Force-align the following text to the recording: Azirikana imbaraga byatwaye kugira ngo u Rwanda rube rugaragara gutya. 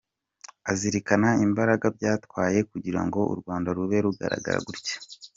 Azirikana 0.71 1.29
imbaraga 1.45 1.85
byatwaye 1.97 2.59
kugira 2.71 3.01
ngo 3.05 3.19
u 3.33 3.35
Rwanda 3.39 3.69
rube 3.77 3.97
rugaragara 4.05 4.59
gutya. 4.67 4.95